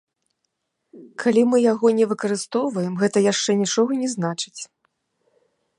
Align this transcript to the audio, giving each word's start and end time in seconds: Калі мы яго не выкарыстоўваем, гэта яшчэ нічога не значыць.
Калі 1.23 1.41
мы 1.51 1.57
яго 1.73 1.87
не 1.99 2.05
выкарыстоўваем, 2.15 2.93
гэта 3.03 3.17
яшчэ 3.31 3.51
нічога 3.61 3.91
не 4.03 4.09
значыць. 4.17 4.61